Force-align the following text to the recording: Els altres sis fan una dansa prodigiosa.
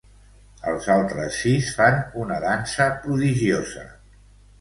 Els 0.69 0.85
altres 0.93 1.35
sis 1.41 1.69
fan 1.79 1.99
una 2.21 2.39
dansa 2.45 2.87
prodigiosa. 3.05 3.85